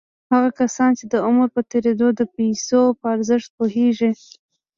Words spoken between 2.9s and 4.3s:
په ارزښت پوهېږي.